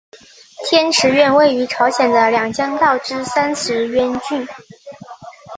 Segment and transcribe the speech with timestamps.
[0.67, 4.47] 天池院位于朝鲜的两江道之三池渊郡。